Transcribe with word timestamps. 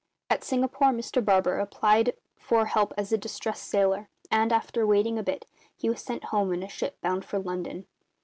At 0.31 0.43
Singapore 0.43 0.89
Mr 0.89 1.23
Barber 1.23 1.59
applied 1.59 2.15
for 2.35 2.65
help 2.65 2.91
as 2.97 3.11
a 3.11 3.19
distressed 3.19 3.65
sailor, 3.67 4.09
and, 4.31 4.51
after 4.51 4.87
waiting 4.87 5.19
a 5.19 5.23
bit, 5.23 5.45
he 5.77 5.89
was 5.91 6.01
sent 6.01 6.23
home 6.33 6.51
in 6.53 6.63
a 6.63 6.67
ship 6.67 6.99
bound 7.01 7.23
for 7.23 7.37
London. 7.37 7.85